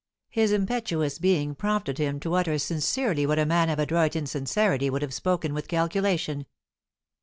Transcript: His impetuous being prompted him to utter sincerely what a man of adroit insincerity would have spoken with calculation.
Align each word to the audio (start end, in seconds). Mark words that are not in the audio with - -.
His 0.31 0.51
impetuous 0.51 1.19
being 1.19 1.53
prompted 1.53 1.99
him 1.99 2.19
to 2.21 2.33
utter 2.33 2.57
sincerely 2.57 3.27
what 3.27 3.37
a 3.37 3.45
man 3.45 3.69
of 3.69 3.77
adroit 3.77 4.15
insincerity 4.15 4.89
would 4.89 5.03
have 5.03 5.13
spoken 5.13 5.53
with 5.53 5.67
calculation. 5.67 6.47